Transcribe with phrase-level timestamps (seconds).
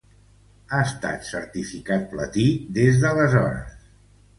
[0.69, 3.83] Ha estat certificat platí des d'aleshores.